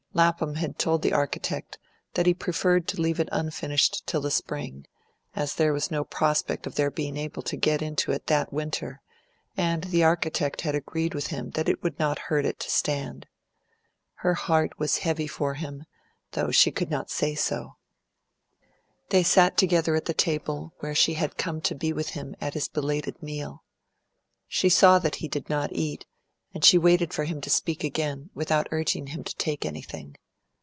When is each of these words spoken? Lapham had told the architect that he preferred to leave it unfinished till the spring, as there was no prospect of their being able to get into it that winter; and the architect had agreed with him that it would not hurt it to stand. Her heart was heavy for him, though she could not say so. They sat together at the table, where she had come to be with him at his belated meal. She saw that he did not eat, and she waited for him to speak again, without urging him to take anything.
Lapham 0.13 0.55
had 0.55 0.77
told 0.77 1.01
the 1.03 1.13
architect 1.13 1.79
that 2.15 2.25
he 2.25 2.33
preferred 2.33 2.85
to 2.89 2.99
leave 3.01 3.21
it 3.21 3.29
unfinished 3.31 4.05
till 4.05 4.19
the 4.19 4.29
spring, 4.29 4.85
as 5.37 5.55
there 5.55 5.71
was 5.71 5.89
no 5.89 6.03
prospect 6.03 6.67
of 6.67 6.75
their 6.75 6.91
being 6.91 7.15
able 7.15 7.41
to 7.43 7.55
get 7.55 7.81
into 7.81 8.11
it 8.11 8.27
that 8.27 8.51
winter; 8.51 9.01
and 9.55 9.85
the 9.85 10.03
architect 10.03 10.61
had 10.61 10.75
agreed 10.75 11.13
with 11.13 11.27
him 11.27 11.51
that 11.51 11.69
it 11.69 11.81
would 11.81 11.97
not 11.97 12.19
hurt 12.27 12.43
it 12.43 12.59
to 12.59 12.69
stand. 12.69 13.25
Her 14.15 14.33
heart 14.33 14.77
was 14.77 14.97
heavy 14.97 15.27
for 15.27 15.53
him, 15.53 15.85
though 16.33 16.51
she 16.51 16.71
could 16.73 16.91
not 16.91 17.09
say 17.09 17.33
so. 17.33 17.77
They 19.11 19.23
sat 19.23 19.55
together 19.57 19.95
at 19.95 20.05
the 20.05 20.13
table, 20.13 20.73
where 20.79 20.93
she 20.93 21.13
had 21.13 21.37
come 21.37 21.61
to 21.61 21.73
be 21.73 21.93
with 21.93 22.09
him 22.09 22.35
at 22.41 22.53
his 22.53 22.67
belated 22.67 23.23
meal. 23.23 23.63
She 24.49 24.67
saw 24.67 24.99
that 24.99 25.15
he 25.15 25.29
did 25.29 25.49
not 25.49 25.71
eat, 25.71 26.05
and 26.53 26.65
she 26.65 26.77
waited 26.77 27.13
for 27.13 27.23
him 27.23 27.39
to 27.39 27.49
speak 27.49 27.81
again, 27.81 28.29
without 28.33 28.67
urging 28.71 29.07
him 29.07 29.23
to 29.23 29.33
take 29.37 29.65
anything. 29.65 30.13